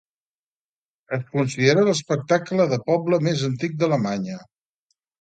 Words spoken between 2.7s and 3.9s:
de poble més antic